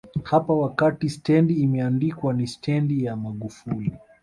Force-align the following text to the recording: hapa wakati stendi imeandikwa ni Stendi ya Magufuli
hapa 0.23 0.53
wakati 0.53 1.09
stendi 1.09 1.53
imeandikwa 1.53 2.33
ni 2.33 2.47
Stendi 2.47 3.03
ya 3.03 3.15
Magufuli 3.15 3.93